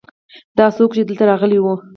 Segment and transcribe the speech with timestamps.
[0.57, 1.73] دا څوک ؤ چې دلته راغلی ؤ